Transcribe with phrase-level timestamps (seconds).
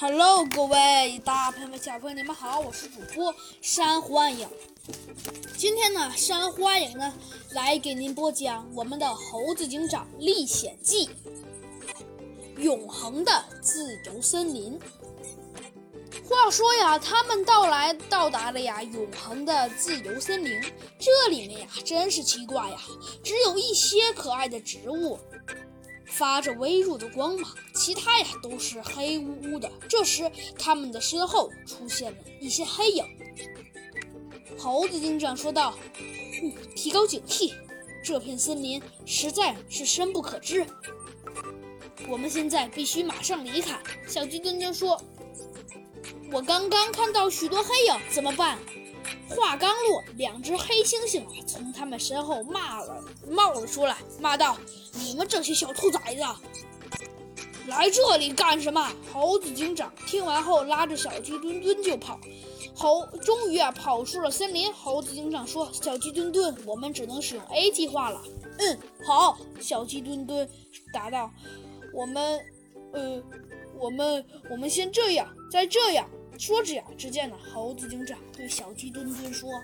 [0.00, 4.48] Hello，各位大朋友们、小朋友们，你们好，我是主播山欢迎。
[5.56, 7.12] 今天呢，山欢迎呢
[7.50, 11.06] 来给您播讲我们的《猴子警长历险记》——
[12.62, 14.78] 永恒的自由森林。
[16.28, 20.62] 话说呀，他们到来到达了呀永恒的自由森林，
[21.00, 22.78] 这里面呀真是奇怪呀，
[23.24, 25.18] 只有一些可爱的植物。
[26.08, 29.70] 发着微弱的光芒，其他呀都是黑乎乎的。
[29.88, 33.04] 这时，他们的身后出现了一些黑影。
[34.58, 35.78] 猴子警长说道
[36.42, 37.54] ：“嗯，提高警惕，
[38.02, 40.66] 这片森林实在是深不可知。
[42.08, 43.78] 我们现在必须马上离开。”
[44.08, 45.00] 小鸡墩墩说
[46.32, 48.58] ：“我刚刚看到许多黑影，怎么办？”
[49.28, 54.56] 话刚落，两只黑猩猩啊从他们身后骂了冒了出来，骂道
[54.94, 56.22] ：“你们这些小兔崽子，
[57.66, 62.18] 来这里干什么？”猴子警长听完后拉着小鸡墩墩就跑。
[62.74, 64.72] 猴终于啊跑出了森林。
[64.72, 68.22] 猴子警长说：“小鸡墩墩，我们只能使用 A 计划了。”
[68.58, 69.38] 嗯，好。
[69.60, 70.48] 小鸡墩墩
[70.92, 71.30] 答道
[71.92, 72.40] ：“我们，
[72.92, 73.22] 呃，
[73.78, 79.50] 我们，我们先这样，再这样。”说着呀，只见呢，猴子警长对小鸡墩墩说：“